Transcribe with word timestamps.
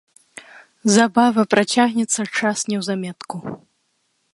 Забава, 0.95 1.41
працягнецца 1.53 2.21
час 2.41 2.57
неўзаметку. 2.71 3.35